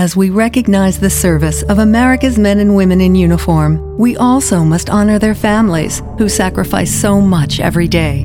[0.00, 4.88] As we recognize the service of America's men and women in uniform, we also must
[4.88, 8.22] honor their families who sacrifice so much every day.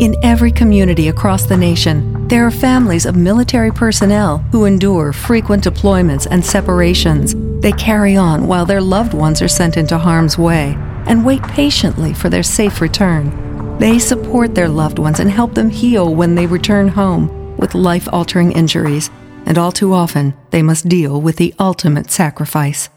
[0.00, 5.64] In every community across the nation, there are families of military personnel who endure frequent
[5.64, 7.34] deployments and separations.
[7.62, 12.12] They carry on while their loved ones are sent into harm's way and wait patiently
[12.12, 13.78] for their safe return.
[13.78, 18.06] They support their loved ones and help them heal when they return home with life
[18.12, 19.08] altering injuries
[19.46, 22.88] and all too often they must deal with the ultimate sacrifice.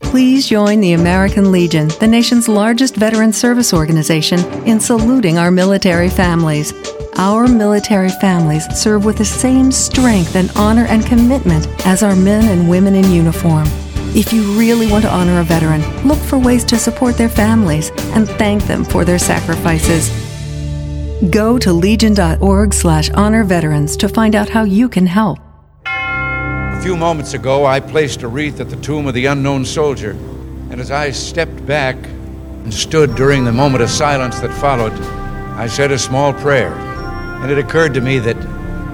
[0.00, 6.08] Please join the American Legion, the nation's largest veteran service organization, in saluting our military
[6.08, 6.72] families.
[7.16, 12.44] Our military families serve with the same strength and honor and commitment as our men
[12.46, 13.66] and women in uniform.
[14.16, 17.90] If you really want to honor a veteran, look for ways to support their families
[18.14, 20.10] and thank them for their sacrifices.
[21.30, 25.38] Go to legion.org slash honor veterans to find out how you can help
[26.84, 30.78] few moments ago, I placed a wreath at the tomb of the unknown soldier, and
[30.78, 34.92] as I stepped back and stood during the moment of silence that followed,
[35.56, 36.74] I said a small prayer.
[36.74, 38.36] And it occurred to me that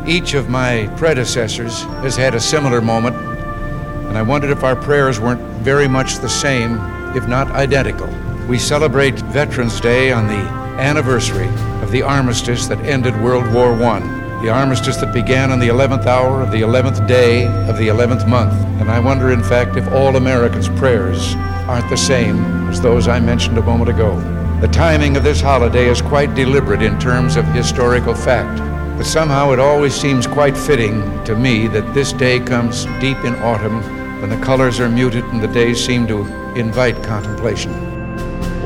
[0.09, 5.19] each of my predecessors has had a similar moment, and I wondered if our prayers
[5.19, 6.79] weren't very much the same,
[7.17, 8.09] if not identical.
[8.49, 10.49] We celebrate Veterans Day on the
[10.81, 11.49] anniversary
[11.83, 16.07] of the armistice that ended World War I the armistice that began on the 11th
[16.07, 18.55] hour of the 11th day of the 11th month.
[18.81, 21.35] And I wonder, in fact, if all Americans' prayers
[21.69, 24.19] aren't the same as those I mentioned a moment ago.
[24.63, 28.59] The timing of this holiday is quite deliberate in terms of historical fact,
[28.97, 33.35] but somehow it always seems quite fitting to me that this day comes deep in
[33.43, 33.83] autumn
[34.23, 36.25] when the colors are muted and the days seem to
[36.55, 37.73] invite contemplation.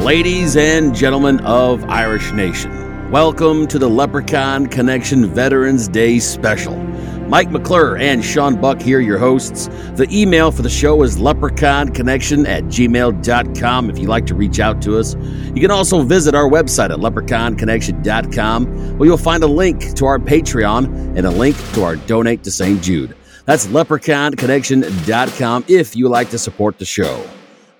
[0.04, 2.83] Ladies and gentlemen of Irish Nation,
[3.14, 6.76] Welcome to the Leprechaun Connection Veterans Day Special.
[7.28, 9.68] Mike McClure and Sean Buck here, your hosts.
[9.94, 14.82] The email for the show is leprechaunconnection at gmail.com if you'd like to reach out
[14.82, 15.14] to us.
[15.54, 20.18] You can also visit our website at leprechaunconnection.com where you'll find a link to our
[20.18, 22.82] Patreon and a link to our Donate to St.
[22.82, 23.14] Jude.
[23.44, 27.24] That's leprechaunconnection.com if you like to support the show.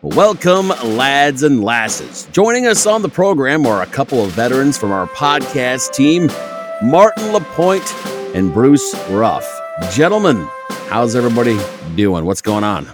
[0.05, 2.29] Welcome, lads and lasses.
[2.31, 6.31] Joining us on the program are a couple of veterans from our podcast team,
[6.83, 7.91] Martin Lapointe
[8.35, 9.51] and Bruce Ruff.
[9.95, 10.47] Gentlemen,
[10.91, 11.59] how's everybody
[11.97, 12.27] doing?
[12.27, 12.87] What's going on?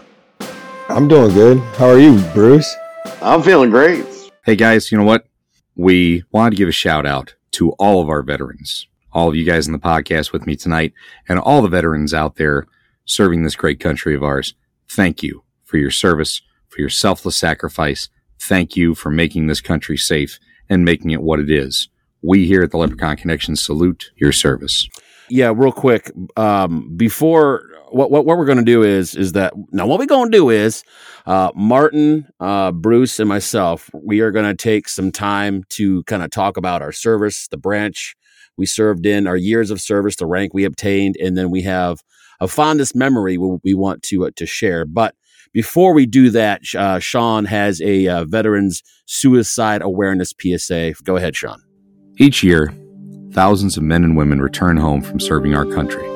[0.89, 1.59] I'm doing good.
[1.79, 2.73] How are you, Bruce?
[3.21, 4.07] I'm feeling great.
[4.45, 5.27] Hey, guys, you know what?
[5.75, 9.45] We wanted to give a shout out to all of our veterans, all of you
[9.45, 10.93] guys in the podcast with me tonight,
[11.29, 12.69] and all the veterans out there
[13.05, 14.55] serving this great country of ours.
[14.89, 18.09] Thank you for your service for your selfless sacrifice.
[18.41, 20.39] Thank you for making this country safe
[20.69, 21.89] and making it what it is.
[22.23, 24.89] We here at the Leprechaun Connection salute your service.
[25.29, 26.11] Yeah, real quick.
[26.37, 30.07] Um, before what, what, what we're going to do is is that now what we're
[30.07, 30.83] going to do is
[31.27, 33.91] uh, Martin, uh, Bruce, and myself.
[33.95, 37.57] We are going to take some time to kind of talk about our service, the
[37.57, 38.17] branch
[38.57, 42.01] we served in, our years of service, the rank we obtained, and then we have
[42.41, 44.85] a fondest memory we, we want to uh, to share.
[44.85, 45.15] But
[45.53, 50.95] before we do that, uh, Sean has a uh, Veterans Suicide Awareness PSA.
[51.05, 51.61] Go ahead, Sean.
[52.19, 52.73] Each year,
[53.33, 56.07] thousands of men and women return home from serving our country,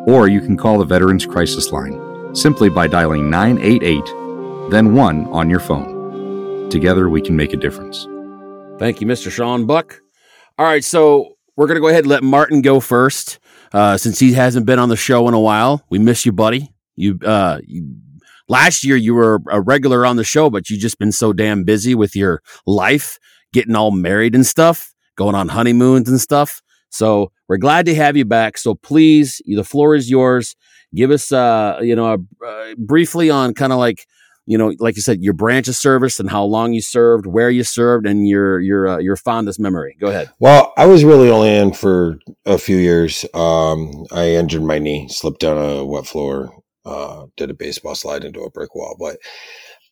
[0.07, 4.01] Or you can call the Veterans Crisis Line simply by dialing 988
[4.71, 6.69] then one on your phone.
[6.69, 8.07] Together, we can make a difference.
[8.79, 9.29] Thank you, Mr.
[9.29, 10.01] Sean Buck.
[10.57, 13.39] All right, so we're going to go ahead and let Martin go first
[13.73, 15.83] uh, since he hasn't been on the show in a while.
[15.89, 16.73] We miss you, buddy.
[16.95, 17.95] You, uh, you,
[18.47, 21.63] last year you were a regular on the show, but you just been so damn
[21.63, 23.19] busy with your life,
[23.53, 26.61] getting all married and stuff, going on honeymoons and stuff.
[26.89, 28.57] So we're glad to have you back.
[28.57, 30.55] So please, the floor is yours.
[30.93, 34.05] Give us, uh, you know, uh, briefly on kind of like
[34.51, 37.49] you know, like you said, your branch of service and how long you served, where
[37.49, 39.95] you served, and your your uh, your fondest memory.
[39.97, 40.29] Go ahead.
[40.39, 43.23] Well, I was really only in for a few years.
[43.33, 46.51] Um, I injured my knee, slipped down a wet floor,
[46.85, 48.97] uh, did a baseball slide into a brick wall.
[48.99, 49.19] But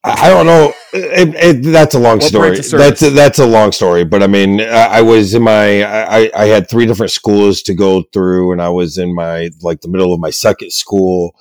[0.03, 0.73] I don't know.
[0.91, 2.59] It, it, that's a long What story.
[2.59, 4.03] That's a, that's a long story.
[4.03, 7.73] But I mean, I, I was in my I, I had three different schools to
[7.73, 11.33] go through, and I was in my like the middle of my second school.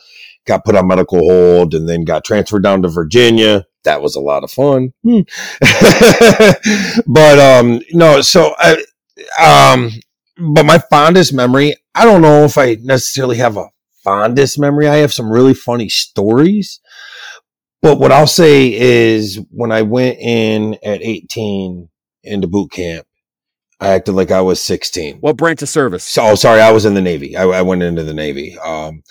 [0.46, 3.66] Got put on medical hold, and then got transferred down to Virginia.
[3.84, 4.92] That was a lot of fun.
[5.02, 5.20] Hmm.
[7.06, 8.20] but um, no.
[8.22, 8.82] So I
[9.40, 9.90] um,
[10.38, 11.74] but my fondest memory.
[11.94, 13.68] I don't know if I necessarily have a
[14.04, 14.88] fondest memory.
[14.88, 16.80] I have some really funny stories.
[17.82, 21.88] But what I'll say is when I went in at 18
[22.24, 23.06] into boot camp,
[23.80, 25.18] I acted like I was 16.
[25.18, 26.02] What branch of service?
[26.02, 27.36] So, oh, sorry, I was in the Navy.
[27.36, 28.58] I, I went into the Navy.
[28.58, 29.02] Um,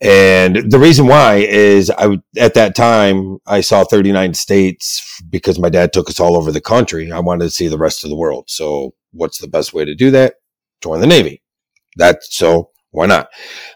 [0.00, 5.68] and the reason why is I, at that time, I saw 39 states because my
[5.68, 7.12] dad took us all over the country.
[7.12, 8.44] I wanted to see the rest of the world.
[8.48, 10.34] So what's the best way to do that?
[10.82, 11.42] Join the Navy.
[11.96, 13.28] That's so why not?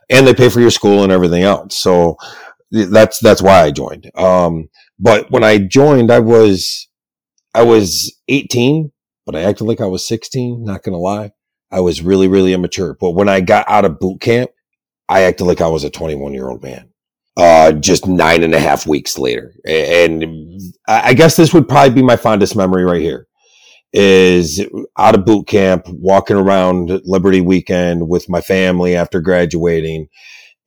[0.09, 1.77] And they pay for your school and everything else.
[1.77, 2.17] So
[2.71, 4.11] that's, that's why I joined.
[4.15, 4.69] Um,
[4.99, 6.89] but when I joined, I was,
[7.55, 8.92] I was 18,
[9.27, 10.65] but I acted like I was 16.
[10.65, 11.33] Not going to lie.
[11.71, 12.97] I was really, really immature.
[13.01, 14.51] But when I got out of boot camp,
[15.09, 16.89] I acted like I was a 21 year old man.
[17.37, 19.55] Uh, just nine and a half weeks later.
[19.67, 23.27] And I guess this would probably be my fondest memory right here
[23.93, 24.67] is
[24.99, 30.09] out of boot camp, walking around Liberty weekend with my family after graduating.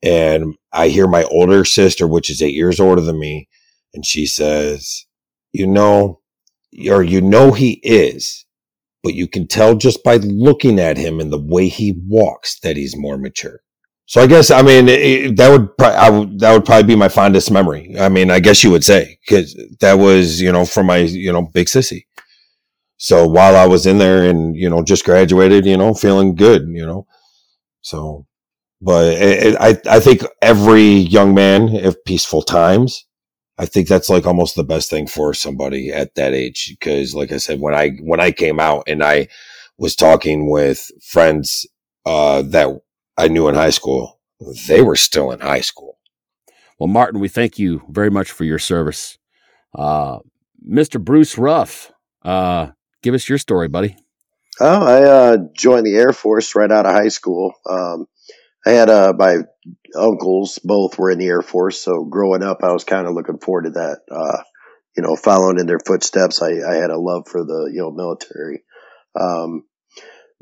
[0.02, 3.48] And I hear my older sister, which is eight years older than me,
[3.94, 5.06] and she says,
[5.52, 6.20] you know,
[6.88, 8.44] or you know, he is,
[9.06, 12.76] but you can tell just by looking at him and the way he walks that
[12.76, 13.60] he's more mature.
[14.06, 15.68] So I guess I mean it, that would
[16.40, 17.94] that would probably be my fondest memory.
[18.00, 21.32] I mean I guess you would say because that was you know from my you
[21.32, 22.06] know big sissy.
[22.96, 26.66] So while I was in there and you know just graduated, you know feeling good,
[26.68, 27.06] you know.
[27.82, 28.26] So,
[28.80, 33.06] but it, it, I I think every young man, if peaceful times,
[33.58, 37.32] I think that's like almost the best thing for somebody at that age because, like
[37.32, 39.28] I said, when I when I came out and I
[39.78, 41.66] was talking with friends
[42.04, 42.68] uh, that
[43.16, 44.20] I knew in high school,
[44.66, 45.98] they were still in high school.
[46.78, 49.16] Well, Martin, we thank you very much for your service.
[49.74, 50.18] Uh,
[50.68, 51.02] Mr.
[51.02, 51.92] Bruce Ruff,
[52.22, 52.68] uh,
[53.02, 53.96] give us your story, buddy.
[54.60, 57.54] Oh, I uh, joined the Air Force right out of high school.
[57.68, 58.06] Um,
[58.66, 59.38] I had uh, my
[59.96, 63.38] uncles both were in the Air Force, so growing up, I was kind of looking
[63.38, 64.00] forward to that.
[64.10, 64.42] Uh,
[64.96, 66.42] you know, following in their footsteps.
[66.42, 68.64] I, I had a love for the you know military.
[69.18, 69.64] Um,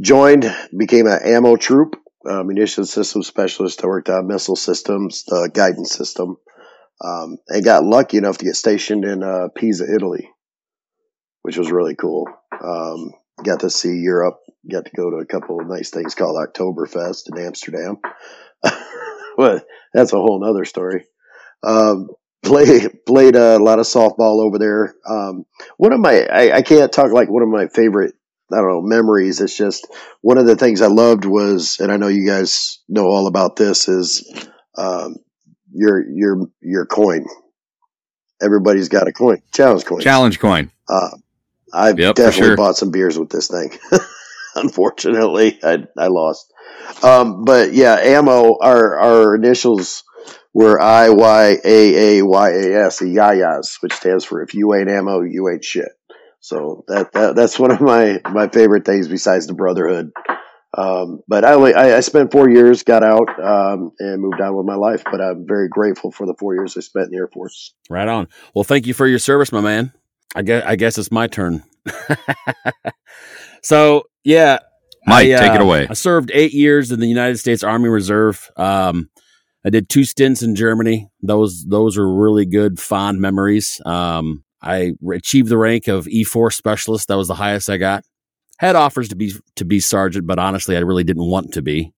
[0.01, 1.97] joined, became an ammo troop,
[2.29, 3.85] uh, munition system specialist.
[3.85, 6.37] I worked on missile systems, the guidance system,
[7.05, 10.31] um, and got lucky enough to get stationed in uh, Pisa, Italy,
[11.43, 12.27] which was really cool.
[12.53, 13.13] Um,
[13.43, 14.39] got to see Europe,
[14.71, 17.99] got to go to a couple of nice things called Oktoberfest in Amsterdam.
[19.37, 21.05] but that's a whole nother story.
[21.63, 22.09] Um,
[22.43, 24.95] play, played a lot of softball over there.
[25.09, 25.45] Um,
[25.77, 28.15] one of my, I, I can't talk like one of my favorite,
[28.53, 29.41] I don't know, memories.
[29.41, 29.87] It's just
[30.21, 33.57] one of the things I loved was, and I know you guys know all about
[33.57, 34.31] this is,
[34.77, 35.17] um,
[35.73, 37.27] your, your, your coin.
[38.43, 40.01] Everybody's got a coin, challenge coin.
[40.01, 40.71] Challenge coin.
[40.89, 41.11] Uh,
[41.73, 42.57] I've Yep, definitely sure.
[42.57, 43.77] bought some beers with this thing.
[44.63, 46.53] Unfortunately, I, I lost.
[47.03, 48.59] Um, but yeah, ammo.
[48.61, 50.05] Our our initials
[50.53, 54.89] were I Y A A Y A S, Yayas, which stands for if you ain't
[54.89, 55.91] ammo, you ain't shit.
[56.41, 60.13] So that, that that's one of my my favorite things besides the brotherhood.
[60.77, 64.57] Um, but I only I, I spent four years, got out, um, and moved on
[64.57, 65.03] with my life.
[65.05, 67.75] But I'm very grateful for the four years I spent in the Air Force.
[67.89, 68.29] Right on.
[68.55, 69.93] Well, thank you for your service, my man.
[70.35, 71.63] I guess I guess it's my turn.
[73.65, 74.59] so yeah,
[75.07, 75.87] Mike, I, take it uh, away.
[75.89, 78.51] I served eight years in the United States Army Reserve.
[78.57, 79.11] Um,
[79.65, 81.09] I did two stints in Germany.
[81.23, 83.81] Those those are really good, fond memories.
[83.85, 87.09] Um, I achieved the rank of E4 specialist.
[87.09, 88.05] That was the highest I got.
[88.59, 91.93] Had offers to be to be sergeant, but honestly, I really didn't want to be.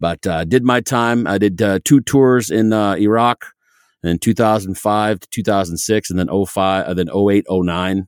[0.00, 1.26] But uh, did my time.
[1.26, 3.46] I did uh, two tours in uh, Iraq
[4.02, 8.06] in 2005 to 2006, and then 05, uh, then 08, 09.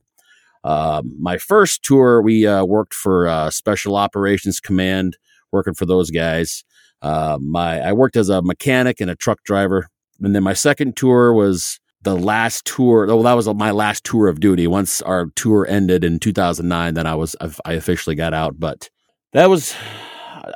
[0.65, 5.17] Um, my first tour, we uh, worked for uh, Special Operations Command,
[5.53, 6.65] working for those guys.
[7.03, 9.89] Uh, my I worked as a mechanic and a truck driver,
[10.21, 13.07] and then my second tour was the last tour.
[13.11, 14.67] Oh, that was my last tour of duty.
[14.67, 18.59] Once our tour ended in 2009, then I was I officially got out.
[18.59, 18.91] But
[19.33, 19.75] that was,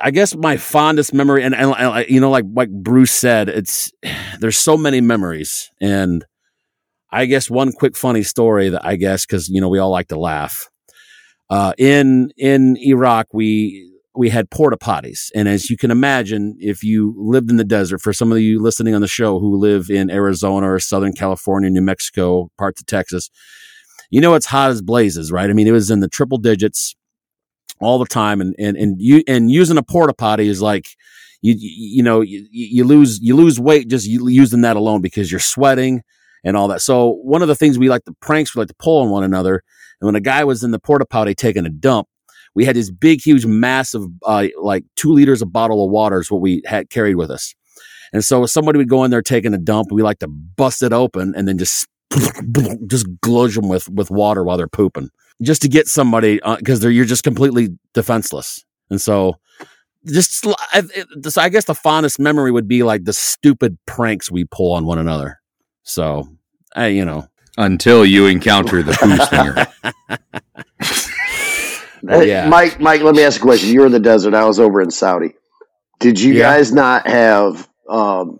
[0.01, 1.43] I guess, my fondest memory.
[1.43, 3.91] And, and, and you know, like like Bruce said, it's
[4.39, 6.23] there's so many memories, and
[7.15, 10.09] I guess one quick funny story that I guess because you know we all like
[10.09, 10.69] to laugh.
[11.49, 15.31] Uh, in in Iraq, we we had porta potties.
[15.33, 18.61] And as you can imagine, if you lived in the desert, for some of you
[18.61, 22.87] listening on the show who live in Arizona or Southern California, New Mexico, parts of
[22.87, 23.29] Texas,
[24.09, 25.49] you know it's hot as blazes, right?
[25.49, 26.95] I mean, it was in the triple digits
[27.79, 30.89] all the time, and and and you and using a porta potty is like
[31.41, 35.39] you you know you, you lose you lose weight just using that alone because you're
[35.39, 36.01] sweating
[36.45, 36.81] and all that.
[36.81, 39.23] So one of the things we like the pranks we like to pull on one
[39.23, 39.63] another,
[39.99, 42.07] and when a guy was in the porta potty taking a dump,
[42.53, 46.31] we had this big, huge, massive, uh, like two liters of bottle of water is
[46.31, 47.53] what we had carried with us.
[48.13, 50.93] And so somebody would go in there taking a dump, we like to bust it
[50.93, 51.87] open and then just
[52.87, 55.09] just gludge them with with water while they're pooping,
[55.41, 58.63] just to get somebody because uh, you're just completely defenseless.
[58.89, 59.35] And so,
[60.05, 60.83] just I,
[61.27, 64.85] so I guess the fondest memory would be like the stupid pranks we pull on
[64.85, 65.39] one another.
[65.85, 66.27] So,
[66.75, 67.27] I you know
[67.57, 69.67] until you encounter the poo stinger.
[72.25, 72.79] yeah, Mike.
[72.79, 73.69] Mike, let me ask a question.
[73.69, 74.33] You're in the desert.
[74.33, 75.35] I was over in Saudi.
[75.99, 76.43] Did you yeah.
[76.53, 78.39] guys not have um,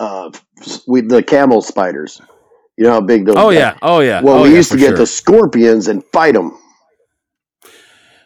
[0.00, 0.30] uh,
[0.86, 2.20] we, the camel spiders?
[2.76, 3.36] You know how big those.
[3.36, 4.22] Oh yeah, oh yeah.
[4.22, 4.98] Well, oh, we yeah, used to get sure.
[4.98, 6.58] the scorpions and fight them.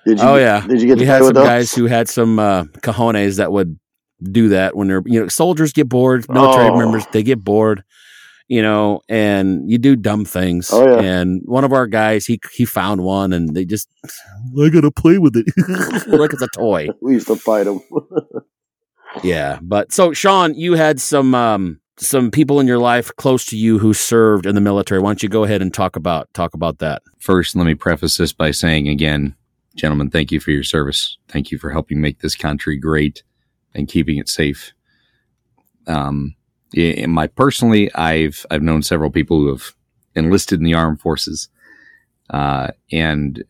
[0.07, 0.25] Did you?
[0.25, 0.65] Oh yeah.
[0.67, 0.99] Did you get?
[0.99, 3.79] We had some guys who had some uh, cojones that would
[4.23, 6.79] do that when they're you know soldiers get bored, military oh.
[6.79, 7.83] members they get bored,
[8.49, 10.71] you know, and you do dumb things.
[10.73, 11.01] Oh yeah.
[11.01, 15.19] And one of our guys he he found one and they just I gotta play
[15.19, 15.47] with it
[16.07, 16.89] like it's a toy.
[17.01, 17.81] we used to fight them.
[19.23, 23.57] yeah, but so Sean, you had some um some people in your life close to
[23.57, 25.01] you who served in the military.
[25.01, 27.03] Why don't you go ahead and talk about talk about that?
[27.19, 29.35] First, let me preface this by saying again,
[29.75, 31.19] gentlemen, thank you for your service.
[31.29, 33.25] Thank you for helping make this country great
[33.75, 34.73] and keeping it safe.
[35.89, 36.36] Um,
[36.75, 39.75] in my personally, I've I've known several people who have
[40.15, 41.49] enlisted in the armed forces,
[42.31, 43.45] uh, and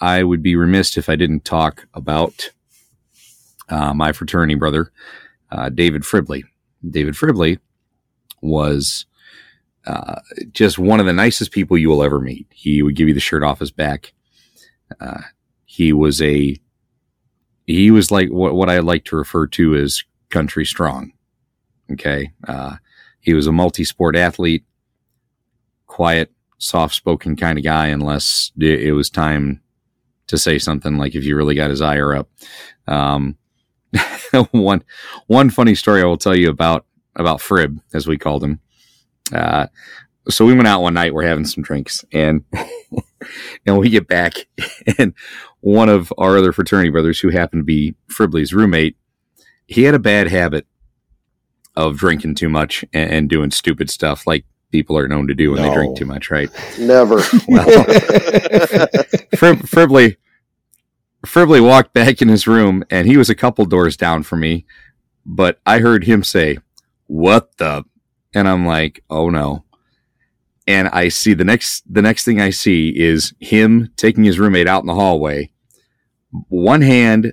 [0.00, 2.50] I would be remiss if I didn't talk about
[3.68, 4.92] uh, my fraternity brother,
[5.50, 6.42] uh, David Fribley.
[6.88, 7.58] David Fribley
[8.40, 9.06] was
[9.86, 10.20] uh,
[10.52, 12.46] just one of the nicest people you will ever meet.
[12.50, 14.12] He would give you the shirt off his back.
[15.00, 15.22] Uh,
[15.64, 16.56] he was a
[17.66, 21.12] he was like what, what I like to refer to as country strong.
[21.92, 22.76] Okay, uh,
[23.20, 24.64] he was a multi-sport athlete,
[25.86, 29.60] quiet, soft-spoken kind of guy, unless it was time
[30.28, 32.28] to say something like if you really got his ire up.
[32.86, 33.36] Um,
[34.52, 34.82] one
[35.26, 38.60] one funny story I will tell you about about Frib, as we called him.
[39.32, 39.66] Uh,
[40.28, 41.12] so we went out one night.
[41.14, 42.44] We're having some drinks, and
[43.66, 44.34] and we get back,
[44.98, 45.14] and
[45.60, 48.96] one of our other fraternity brothers, who happened to be Fribley's roommate,
[49.66, 50.66] he had a bad habit
[51.76, 55.52] of drinking too much and, and doing stupid stuff, like people are known to do
[55.52, 55.68] when no.
[55.68, 56.50] they drink too much, right?
[56.78, 57.16] Never.
[57.48, 57.84] well,
[59.34, 60.16] Frib- Fribley,
[61.26, 64.64] Fribley walked back in his room, and he was a couple doors down from me,
[65.24, 66.58] but I heard him say,
[67.06, 67.84] what the?
[68.34, 69.64] And I'm like, oh no.
[70.66, 74.68] And I see the next, the next thing I see is him taking his roommate
[74.68, 75.50] out in the hallway,
[76.48, 77.32] one hand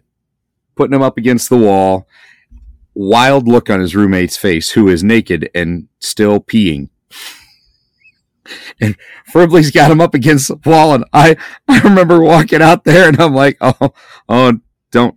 [0.76, 2.08] putting him up against the wall,
[2.98, 6.90] wild look on his roommate's face, who is naked and still peeing.
[8.82, 8.96] And
[9.32, 11.36] Fribley's got him up against the wall, and I,
[11.68, 13.94] I remember walking out there, and I'm like, oh,
[14.28, 14.60] oh,
[14.92, 15.16] don't,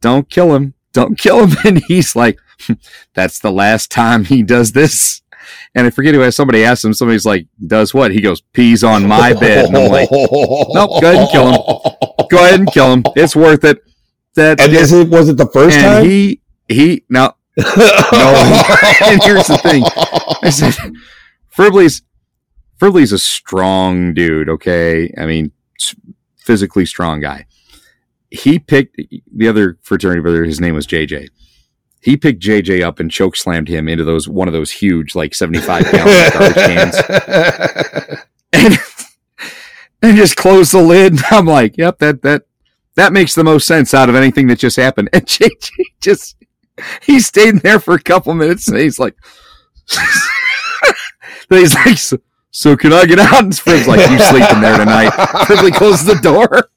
[0.00, 1.56] don't kill him, don't kill him.
[1.64, 2.38] And he's like,
[3.14, 5.22] that's the last time he does this.
[5.74, 8.10] And I forget who somebody asked him, somebody's like, does what?
[8.10, 9.66] He goes, pees on my bed.
[9.66, 12.28] And I'm like, nope, go ahead and kill him.
[12.28, 13.04] Go ahead and kill him.
[13.14, 13.78] It's worth it.
[14.34, 16.04] That and is it was it the first time?
[16.04, 17.64] He he no no.
[19.04, 19.82] and here's the thing.
[20.42, 20.74] I said
[21.54, 22.02] Fribley's
[22.78, 25.12] Fribley's a strong dude, okay?
[25.18, 25.52] I mean
[26.36, 27.46] physically strong guy.
[28.30, 28.96] He picked
[29.32, 31.28] the other fraternity brother, his name was JJ
[32.06, 35.34] he picked JJ up and choke slammed him into those one of those huge like
[35.34, 35.92] 75 pound
[36.32, 36.96] garbage cans.
[38.52, 38.78] And,
[40.00, 41.18] and just closed the lid.
[41.32, 42.44] I'm like, yep, that that
[42.94, 45.08] that makes the most sense out of anything that just happened.
[45.12, 45.70] And JJ
[46.00, 46.36] just
[47.02, 49.16] he stayed there for a couple minutes and he's like
[51.48, 52.18] he's like so,
[52.50, 53.44] so, can I get out?
[53.44, 55.10] And Spring's like, you sleeping there tonight.
[55.44, 56.70] Quickly closes the door.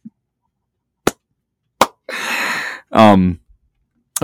[2.91, 3.39] Um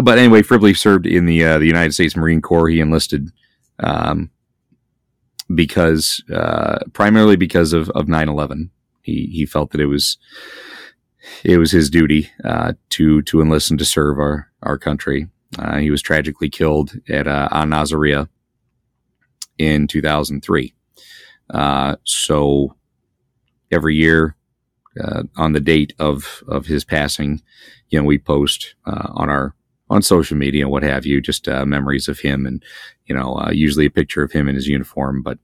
[0.01, 2.69] but anyway, Fribley served in the uh, the United States Marine Corps.
[2.69, 3.31] He enlisted
[3.79, 4.29] um,
[5.53, 8.69] because uh, primarily because of of 9/11.
[9.01, 10.17] He he felt that it was
[11.43, 15.27] it was his duty uh, to to enlist and to serve our our country.
[15.57, 18.27] Uh, he was tragically killed at uh, Nasiriyah
[19.57, 20.73] in 2003.
[21.49, 22.75] Uh, so
[23.71, 24.35] every year,
[25.01, 27.41] uh, on the date of of his passing,
[27.89, 29.53] you know, we post uh, on our
[29.89, 32.63] on social media, what have you, just uh, memories of him, and
[33.05, 35.21] you know, uh, usually a picture of him in his uniform.
[35.21, 35.37] But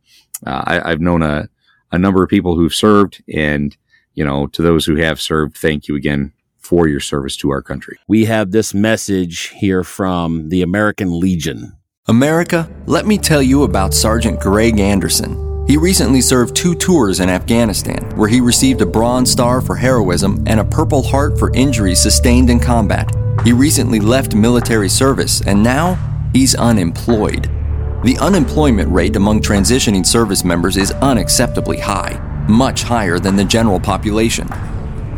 [0.46, 1.50] I, have known a
[1.92, 3.76] a number of people who've served, and
[4.14, 7.62] you know, to those who have served, thank you again for your service to our
[7.62, 7.98] country.
[8.08, 11.78] We have this message here from the American Legion.
[12.08, 15.66] America, let me tell you about Sergeant Greg Anderson.
[15.68, 20.44] He recently served two tours in Afghanistan, where he received a Bronze Star for heroism
[20.48, 23.10] and a Purple Heart for injuries sustained in combat.
[23.44, 25.98] He recently left military service, and now
[26.34, 27.50] he's unemployed.
[28.04, 33.80] The unemployment rate among transitioning service members is unacceptably high, much higher than the general
[33.80, 34.50] population.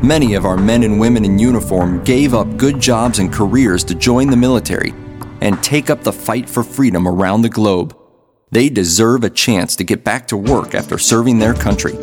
[0.04, 3.96] Many of our men and women in uniform gave up good jobs and careers to
[3.96, 4.94] join the military
[5.40, 7.98] and take up the fight for freedom around the globe.
[8.52, 11.94] They deserve a chance to get back to work after serving their country.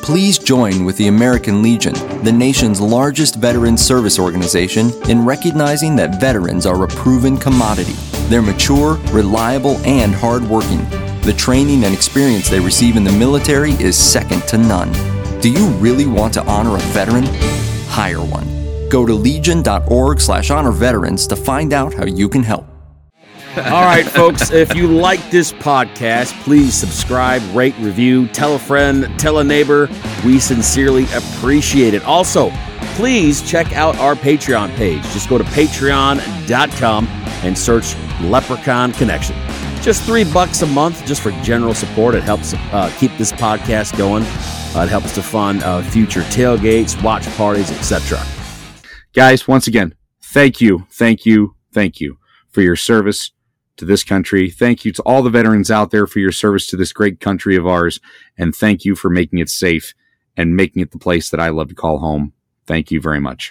[0.00, 6.20] Please join with the American Legion, the nation's largest veteran service organization, in recognizing that
[6.20, 7.94] veterans are a proven commodity.
[8.28, 10.88] They're mature, reliable, and hardworking.
[11.22, 15.17] The training and experience they receive in the military is second to none.
[15.40, 17.24] Do you really want to honor a veteran?
[17.86, 18.46] Hire one.
[18.88, 22.66] Go to legion.org slash honor veterans to find out how you can help.
[23.56, 29.08] All right, folks, if you like this podcast, please subscribe, rate, review, tell a friend,
[29.18, 29.88] tell a neighbor.
[30.24, 32.04] We sincerely appreciate it.
[32.04, 32.50] Also,
[32.94, 35.02] please check out our Patreon page.
[35.10, 39.36] Just go to patreon.com and search Leprechaun Connection.
[39.88, 42.14] Just three bucks a month just for general support.
[42.14, 44.22] It helps uh, keep this podcast going.
[44.76, 48.22] Uh, it helps to fund uh, future tailgates, watch parties, etc.
[49.14, 52.18] Guys, once again, thank you, thank you, thank you
[52.50, 53.30] for your service
[53.78, 54.50] to this country.
[54.50, 57.56] Thank you to all the veterans out there for your service to this great country
[57.56, 57.98] of ours.
[58.36, 59.94] And thank you for making it safe
[60.36, 62.34] and making it the place that I love to call home.
[62.66, 63.50] Thank you very much.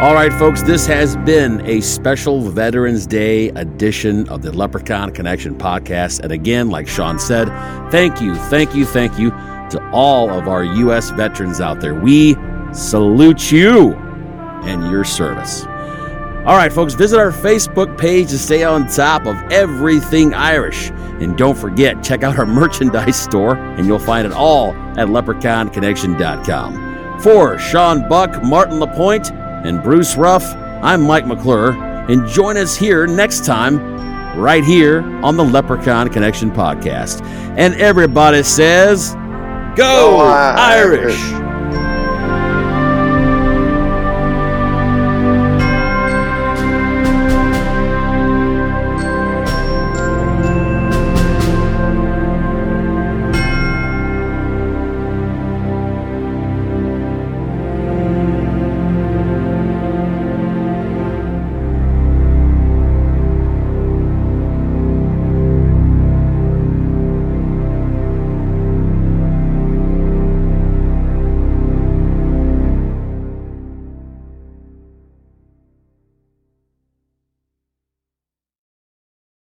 [0.00, 5.54] All right, folks, this has been a special Veterans Day edition of the Leprechaun Connection
[5.54, 6.18] podcast.
[6.20, 7.46] And again, like Sean said,
[7.90, 11.10] thank you, thank you, thank you to all of our U.S.
[11.10, 11.94] veterans out there.
[11.94, 12.34] We
[12.72, 13.94] salute you
[14.64, 15.62] and your service.
[16.44, 20.90] All right, folks, visit our Facebook page to stay on top of everything Irish.
[20.90, 27.20] And don't forget, check out our merchandise store, and you'll find it all at leprechaunconnection.com.
[27.20, 29.30] For Sean Buck, Martin Lapointe,
[29.64, 30.44] and Bruce Ruff,
[30.82, 33.78] I'm Mike McClure, and join us here next time,
[34.38, 37.22] right here on the Leprechaun Connection podcast.
[37.56, 39.14] And everybody says,
[39.76, 41.18] Go, Go Irish.
[41.20, 41.43] Irish.